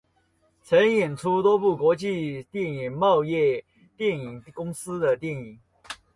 [0.63, 3.63] 曾演出多部国际电影懋业
[3.95, 5.59] 电影公司的电影。